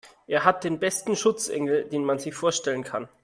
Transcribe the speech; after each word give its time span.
Er 0.25 0.45
hat 0.45 0.63
den 0.63 0.79
besten 0.79 1.15
Schutzengel, 1.15 1.87
den 1.87 2.03
man 2.03 2.17
sich 2.17 2.33
vorstellen 2.33 2.83
kann. 2.83 3.07